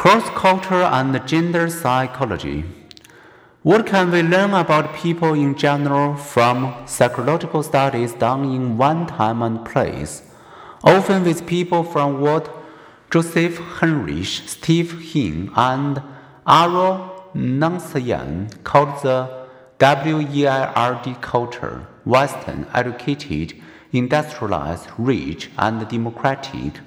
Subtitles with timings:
[0.00, 2.64] Cross culture and gender psychology.
[3.62, 9.42] What can we learn about people in general from psychological studies done in one time
[9.42, 10.22] and place,
[10.82, 12.50] often with people from what
[13.10, 16.02] Joseph Henrich, Steve Heine, and
[16.46, 19.46] Ara Norenzayan called the
[19.78, 23.52] WEIRD culture Western, educated,
[23.92, 26.80] industrialized, rich, and democratic.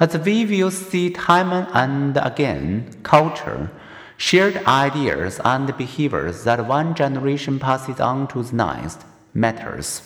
[0.00, 3.70] As we will see time and again, culture,
[4.16, 10.02] shared ideas and behaviors that one generation passes on to the next, matters.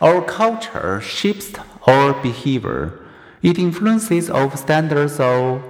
[0.00, 1.52] Our culture shapes
[1.86, 2.98] our behavior.
[3.42, 5.62] It influences our standards of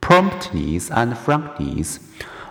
[0.00, 2.00] promptness and frankness,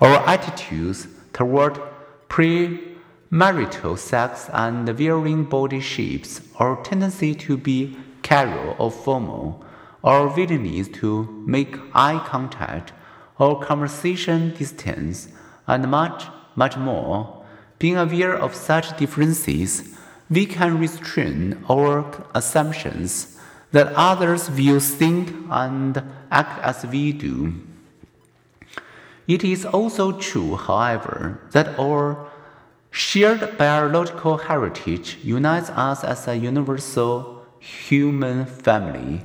[0.00, 1.80] our attitudes toward
[2.28, 9.64] premarital sex and varying body shapes, our tendency to be casual or formal,
[10.06, 12.92] our willingness to make eye contact,
[13.40, 15.28] our conversation distance,
[15.66, 17.44] and much, much more.
[17.80, 19.96] Being aware of such differences,
[20.30, 23.36] we can restrain our assumptions
[23.72, 27.54] that others will think and act as we do.
[29.26, 32.30] It is also true, however, that our
[32.92, 39.22] shared biological heritage unites us as a universal human family.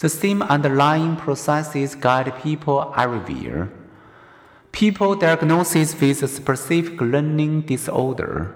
[0.00, 3.68] The same underlying processes guide people everywhere.
[4.72, 8.54] People diagnosed with a specific learning disorder,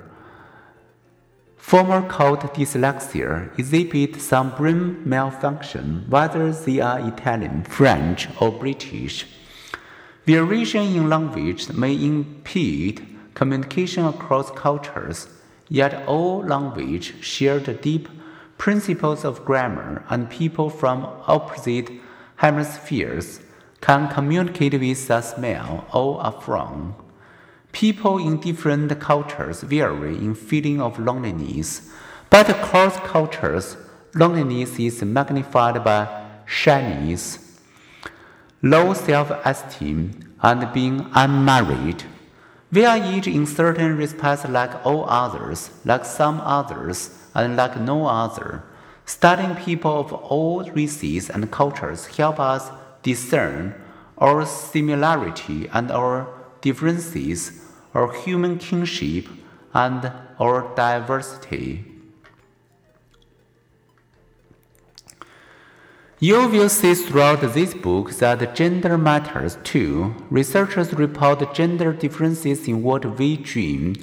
[1.59, 9.27] former called dyslexia, exhibit some brain malfunction, whether they are Italian, French, or British.
[10.25, 15.29] Variation in language may impede communication across cultures,
[15.69, 18.09] yet all language share the deep
[18.59, 21.91] principles of grammar, and people from opposite
[22.37, 23.41] hemispheres
[23.81, 26.95] can communicate with a smell or a frown.
[27.73, 31.91] People in different cultures vary in feeling of loneliness,
[32.31, 33.77] but across cultures,
[34.15, 36.07] loneliness is magnified by
[36.47, 37.61] shyness,
[38.63, 42.05] low self-esteem, and being unmarried.
[42.75, 48.07] We are each in certain respects like all others, like some others, and like no
[48.07, 48.65] other.
[49.07, 52.73] Studying people of all races and cultures help us
[53.05, 53.81] discern
[54.19, 56.27] our similarity and our
[56.63, 57.63] differences,
[57.95, 59.29] our human kinship
[59.73, 61.94] and our diversity.
[66.27, 70.15] You will see throughout this book that gender matters too.
[70.31, 73.95] Researchers report gender differences in what we dream,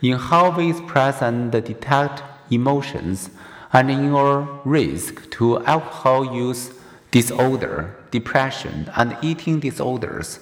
[0.00, 3.30] in how we express and detect emotions,
[3.72, 6.70] and in our risk to alcohol use
[7.10, 10.38] disorder, depression, and eating disorders.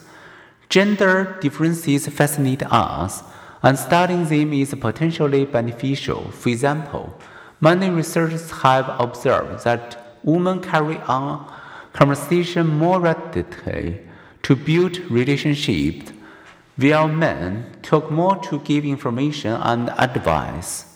[0.68, 3.22] Gender differences fascinate us,
[3.62, 6.30] and studying them is potentially beneficial.
[6.32, 7.18] For example,
[7.58, 11.52] many researchers have observed that women carry on
[11.92, 14.00] conversation more rapidly
[14.42, 16.12] to build relationships,
[16.76, 20.86] while men talk more to give information and advice.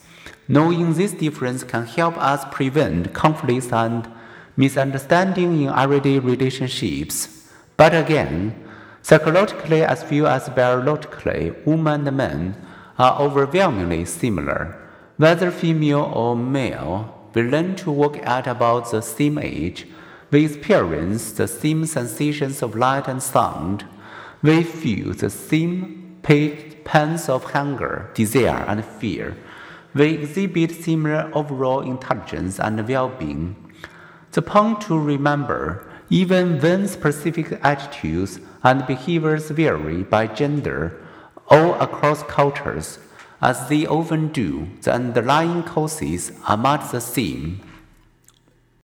[0.48, 4.08] Knowing this difference can help us prevent conflicts and
[4.56, 7.50] misunderstanding in everyday relationships.
[7.76, 8.54] But again,
[9.02, 12.56] psychologically as well as biologically, women and men
[12.98, 14.82] are overwhelmingly similar.
[15.18, 19.86] Whether female or male, we learn to work at about the same age.
[20.30, 23.84] We experience the same sensations of light and sound.
[24.42, 29.36] We feel the same pains of hunger, desire, and fear.
[29.92, 33.54] We exhibit similar overall intelligence and well being.
[34.32, 40.98] The point to remember even when specific attitudes and behaviors vary by gender
[41.50, 42.98] or across cultures,
[43.40, 47.60] as they often do, the underlying causes are much the same.